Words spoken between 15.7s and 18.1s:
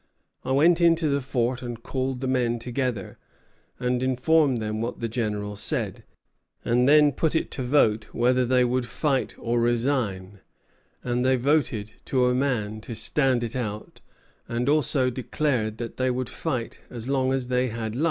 that they would fight as long as they had life."